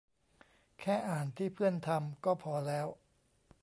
[0.79, 2.87] แค่อ่านที่เพื่อนทำก็พอแล้ว